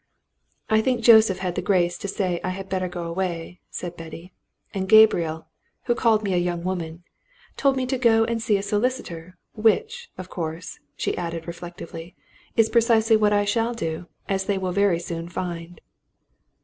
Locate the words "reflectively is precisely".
11.45-13.15